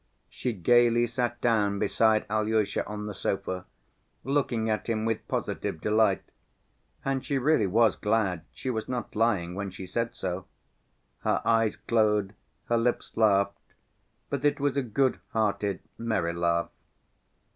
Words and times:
She 0.29 0.51
gayly 0.53 1.05
sat 1.05 1.39
down 1.41 1.77
beside 1.77 2.25
Alyosha 2.27 2.83
on 2.87 3.05
the 3.05 3.13
sofa, 3.13 3.65
looking 4.23 4.67
at 4.67 4.89
him 4.89 5.05
with 5.05 5.27
positive 5.27 5.79
delight. 5.79 6.23
And 7.05 7.23
she 7.23 7.37
really 7.37 7.67
was 7.67 7.95
glad, 7.95 8.41
she 8.51 8.71
was 8.71 8.89
not 8.89 9.15
lying 9.15 9.53
when 9.53 9.69
she 9.69 9.85
said 9.85 10.15
so. 10.15 10.47
Her 11.19 11.39
eyes 11.45 11.75
glowed, 11.75 12.33
her 12.65 12.77
lips 12.79 13.15
laughed, 13.15 13.75
but 14.31 14.43
it 14.43 14.59
was 14.59 14.75
a 14.75 14.81
good‐hearted 14.81 15.81
merry 15.99 16.33
laugh. 16.33 16.71